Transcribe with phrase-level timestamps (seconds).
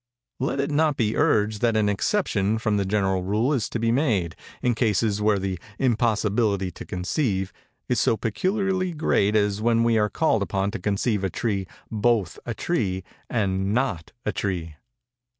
[0.39, 3.91] Let it not be urged that an exception from the general rule is to be
[3.91, 7.53] made, in cases where the 'impossibility to conceive'
[7.87, 12.39] is so peculiarly great as when we are called upon to conceive a tree both
[12.47, 14.73] a tree and not a tree.